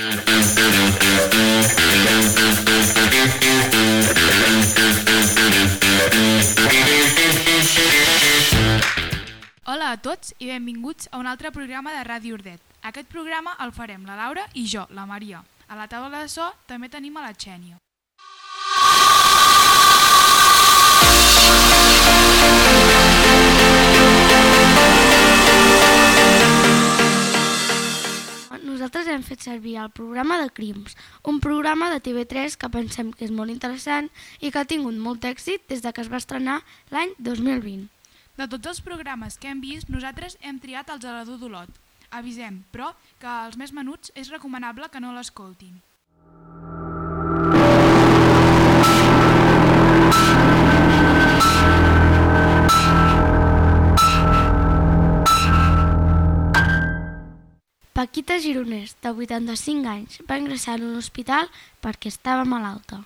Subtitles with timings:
[0.00, 0.08] Hola
[9.92, 12.62] a tots i benvinguts a un altre programa de Ràdio Ordet.
[12.80, 15.44] Aquest programa el farem la Laura i jo, la Maria.
[15.68, 17.89] A la taula de so també tenim a la Xènia.
[29.12, 33.34] Hem fet servir el programa de Crims, un programa de TV3 que pensem que és
[33.34, 34.10] molt interessant
[34.40, 36.60] i que ha tingut molt èxit des de que es va estrenar
[36.94, 37.88] l'any 2020.
[38.40, 41.80] De tots els programes que hem vist, nosaltres hem triat el Gelador d'Olot.
[42.10, 45.78] Avisem, però, que els més menuts és recomanable que no l'escoltin.
[58.00, 61.50] Paquita Gironès, de 85 anys, va ingressar en un hospital
[61.84, 63.02] perquè estava malalta.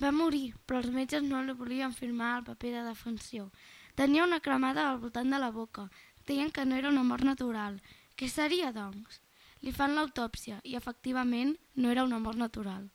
[0.00, 3.50] Va morir, però els metges no li volien firmar el paper de defunció.
[3.94, 5.90] Tenia una cremada al voltant de la boca.
[6.24, 7.76] Deien que no era una mort natural.
[8.16, 9.20] Què seria, doncs?
[9.60, 12.88] Li fan l'autòpsia i, efectivament, no era una mort natural.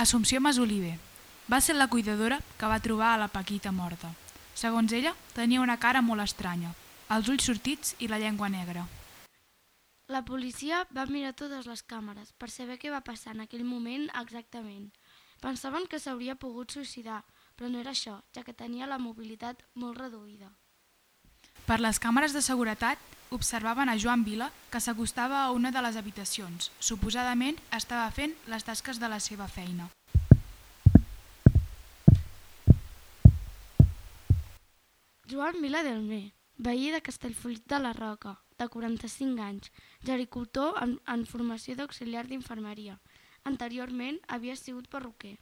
[0.00, 0.96] Assumpció Masoliver.
[1.48, 4.10] Va ser la cuidadora que va trobar a la Paquita morta.
[4.52, 6.74] Segons ella, tenia una cara molt estranya,
[7.08, 8.84] els ulls sortits i la llengua negra.
[10.12, 14.06] La policia va mirar totes les càmeres per saber què va passar en aquell moment
[14.20, 14.90] exactament.
[15.40, 17.22] Pensaven que s'hauria pogut suïcidar,
[17.56, 20.52] però no era això, ja que tenia la mobilitat molt reduïda.
[21.64, 23.00] Per les càmeres de seguretat
[23.32, 26.72] observaven a Joan Vila que s'acostava a una de les habitacions.
[26.80, 29.88] Suposadament estava fent les tasques de la seva feina.
[35.28, 39.68] Joan Vila Delmé, veí de Castellfollit de la Roca, de 45 anys,
[40.00, 42.94] gericultor en, en formació d'auxiliar d'infermeria.
[43.44, 45.34] Anteriorment havia sigut perruquer.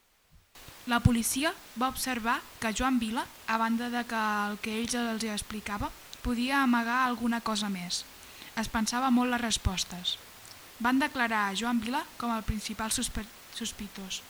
[0.90, 5.30] La policia va observar que Joan Vila, a banda de que el que ells els
[5.30, 5.92] explicava,
[6.26, 8.02] podia amagar alguna cosa més.
[8.58, 10.16] Es pensava molt les respostes.
[10.82, 14.24] Van declarar a Joan Vila com el principal sospitós.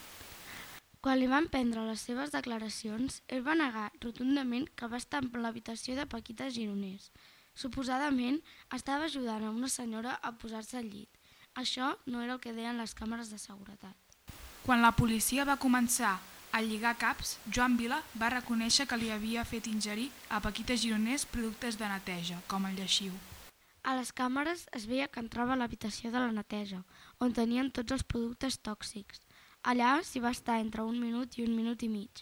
[1.06, 5.28] Quan li van prendre les seves declaracions, ell va negar rotundament que va estar en
[5.38, 7.12] l'habitació de Paquita Gironès.
[7.54, 8.40] Suposadament,
[8.74, 11.20] estava ajudant a una senyora a posar-se al llit.
[11.54, 13.94] Això no era el que deien les càmeres de seguretat.
[14.64, 16.16] Quan la policia va començar
[16.50, 21.22] a lligar caps, Joan Vila va reconèixer que li havia fet ingerir a Paquita Gironès
[21.24, 23.14] productes de neteja, com el lleixiu.
[23.86, 26.82] A les càmeres es veia que entrava a l'habitació de la neteja,
[27.22, 29.22] on tenien tots els productes tòxics.
[29.70, 32.20] Allà s'hi va estar entre un minut i un minut i mig.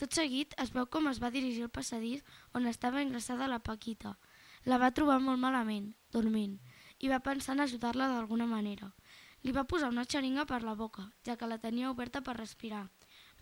[0.00, 2.24] Tot seguit es veu com es va dirigir al passadís
[2.58, 4.16] on estava ingressada la Paquita.
[4.64, 5.86] La va trobar molt malament,
[6.16, 6.56] dormint,
[6.98, 8.88] i va pensar en ajudar-la d'alguna manera.
[9.44, 12.82] Li va posar una xeringa per la boca, ja que la tenia oberta per respirar.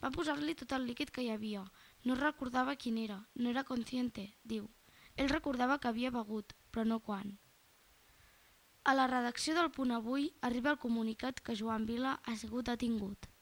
[0.03, 1.65] Va posar-li tot el líquid que hi havia.
[2.05, 4.69] No recordava quin era, no era consciente, diu.
[5.17, 7.39] Ell recordava que havia begut, però no quan.
[8.85, 13.33] A la redacció del Punt Avui arriba el comunicat que Joan Vila ha sigut detingut.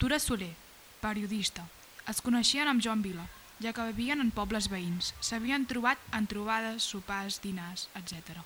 [0.00, 0.54] Tura Soler,
[1.02, 1.60] periodista.
[2.08, 3.26] Es coneixien amb Joan Vila,
[3.60, 5.10] ja que vivien en pobles veïns.
[5.20, 8.38] S'havien trobat en trobades, sopars, dinars, etc.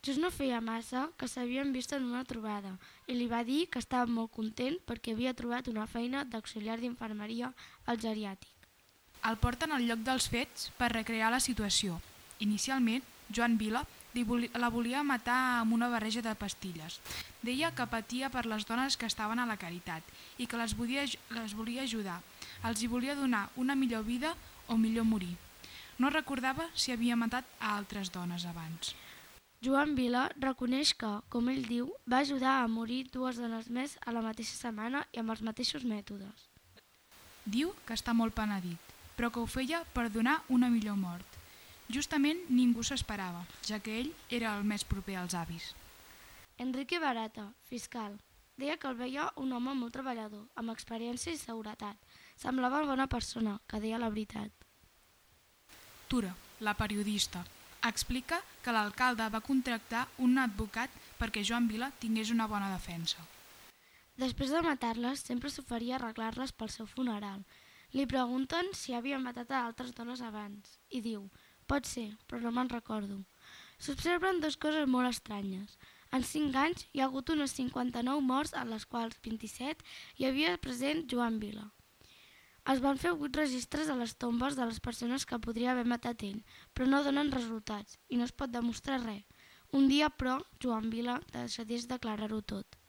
[0.00, 2.72] Just no feia massa que s'havien vist en una trobada
[3.04, 7.52] i li va dir que estava molt content perquè havia trobat una feina d'auxiliar d'infermeria
[7.84, 8.72] al geriàtic.
[9.28, 12.00] El porten al lloc dels fets per recrear la situació.
[12.40, 13.84] Inicialment, Joan Vila
[14.14, 17.00] la volia matar amb una barreja de pastilles.
[17.42, 20.02] Deia que patia per les dones que estaven a la caritat
[20.38, 21.06] i que les volia,
[21.36, 22.20] les volia ajudar.
[22.64, 24.34] Els hi volia donar una millor vida
[24.68, 25.36] o millor morir.
[25.98, 28.94] No recordava si havia matat a altres dones abans.
[29.62, 34.10] Joan Vila reconeix que, com ell diu, va ajudar a morir dues dones més a
[34.10, 36.48] la mateixa setmana i amb els mateixos mètodes.
[37.46, 41.41] Diu que està molt penedit, però que ho feia per donar una millor mort.
[41.88, 45.72] Justament ningú s'esperava, ja que ell era el més proper als avis.
[46.58, 48.18] Enrique Barata, fiscal,
[48.56, 51.96] deia que el veia un home molt treballador, amb experiència i seguretat.
[52.36, 54.52] Semblava bona persona, que deia la veritat.
[56.08, 57.42] Tura, la periodista,
[57.88, 63.24] explica que l'alcalde va contractar un advocat perquè Joan Vila tingués una bona defensa.
[64.20, 67.42] Després de matar-les, sempre s'oferia arreglar-les pel seu funeral.
[67.92, 71.26] Li pregunten si havia matat a altres dones abans i diu,
[71.70, 73.18] pot ser, però no me'n recordo.
[73.82, 75.76] S'observen dues coses molt estranyes.
[76.16, 79.86] En 5 anys hi ha hagut unes 59 morts, en les quals 27
[80.18, 81.70] hi havia present Joan Vila.
[82.72, 86.22] Es van fer vuit registres a les tombes de les persones que podria haver matat
[86.28, 86.42] ell,
[86.74, 89.24] però no donen resultats i no es pot demostrar res.
[89.72, 92.81] Un dia, però, Joan Vila decideix declarar-ho tot.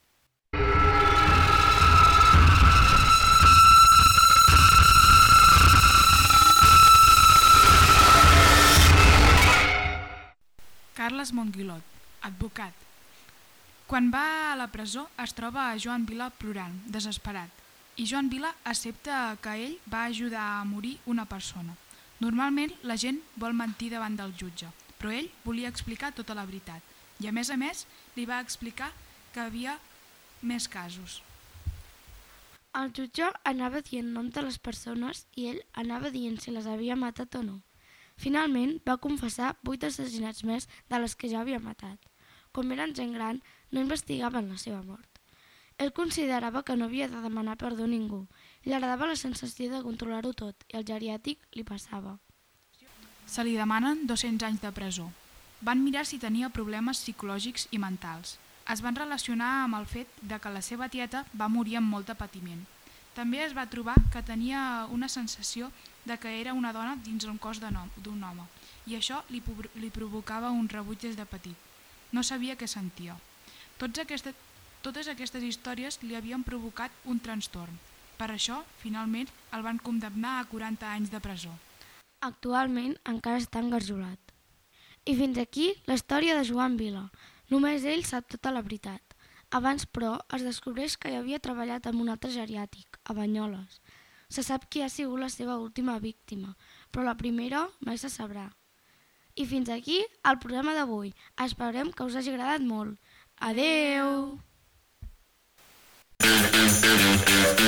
[11.14, 11.84] Carles Monguilot,
[12.26, 12.74] advocat.
[13.86, 17.52] Quan va a la presó es troba a Joan Vila plorant, desesperat,
[18.02, 21.76] i Joan Vila accepta que ell va ajudar a morir una persona.
[22.18, 26.82] Normalment la gent vol mentir davant del jutge, però ell volia explicar tota la veritat
[27.22, 27.84] i a més a més
[28.16, 28.90] li va explicar
[29.36, 29.78] que havia
[30.42, 31.20] més casos.
[32.82, 36.98] El jutge anava dient nom de les persones i ell anava dient si les havia
[36.98, 37.60] matat o no.
[38.18, 41.98] Finalment va confessar vuit assassinats més de les que ja havia matat.
[42.52, 45.10] Com eren gent gran, no investigaven la seva mort.
[45.82, 48.28] Ell considerava que no havia de demanar perdó a ningú.
[48.64, 52.20] Li agradava la sensació de controlar-ho tot i el geriàtic li passava.
[53.26, 55.10] Se li demanen 200 anys de presó.
[55.62, 58.38] Van mirar si tenia problemes psicològics i mentals.
[58.70, 62.08] Es van relacionar amb el fet de que la seva tieta va morir amb molt
[62.08, 62.62] de patiment.
[63.16, 65.72] També es va trobar que tenia una sensació
[66.06, 68.48] de que era una dona dins un cos d'un home
[68.86, 69.42] i això li,
[69.80, 71.56] li provocava un rebuig des de petit.
[72.12, 73.16] No sabia què sentia.
[73.80, 74.34] Tots aquesta,
[74.84, 77.80] totes aquestes històries li havien provocat un trastorn.
[78.18, 81.54] Per això, finalment, el van condemnar a 40 anys de presó.
[82.22, 84.20] Actualment encara està engarjolat.
[85.06, 87.08] I fins aquí la història de Joan Vila.
[87.52, 89.02] Només ell sap tota la veritat.
[89.52, 93.82] Abans, però, es descobreix que hi havia treballat amb un altre geriàtic, a Banyoles.
[94.34, 96.56] Se sap qui ha sigut la seva última víctima,
[96.90, 98.48] però la primera mai se sabrà.
[99.38, 100.00] I fins aquí
[100.30, 101.14] el programa d'avui.
[101.46, 102.98] Esperem que us hagi agradat molt.
[103.52, 104.40] Adeu!
[106.24, 107.63] Adeu.